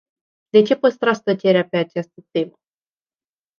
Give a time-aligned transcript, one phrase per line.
[0.51, 2.53] De ce păstrați tăcerea pe această temă?